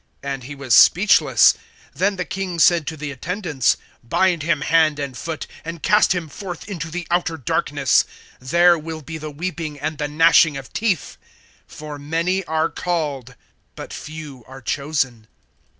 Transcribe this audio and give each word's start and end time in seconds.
And 0.23 0.45
he 0.45 0.55
was 0.55 0.73
speechless. 0.73 1.53
(13)Then 1.95 2.17
the 2.17 2.25
king 2.25 2.57
said 2.57 2.87
to 2.87 2.97
the 2.97 3.11
attendants: 3.11 3.77
Bind 4.03 4.41
him 4.41 4.61
hand 4.61 4.97
and 4.97 5.15
foot, 5.15 5.45
and 5.63 5.83
cast 5.83 6.15
him 6.15 6.27
forth 6.27 6.67
into 6.67 6.89
the 6.89 7.05
outer 7.11 7.37
darkness. 7.37 8.03
There 8.39 8.79
will 8.79 9.03
be 9.03 9.19
the 9.19 9.29
weeping, 9.29 9.79
and 9.79 9.99
the 9.99 10.07
gnashing 10.07 10.57
of 10.57 10.73
teeth! 10.73 11.17
(14)For 11.69 12.01
many 12.01 12.43
are 12.45 12.69
called, 12.71 13.35
but 13.75 13.93
few 13.93 14.43
are 14.47 14.59
chosen. 14.63 15.27